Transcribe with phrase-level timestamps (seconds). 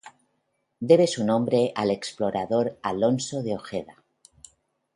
[0.79, 4.03] Debe su nombre al explorador Alonso de Ojeda.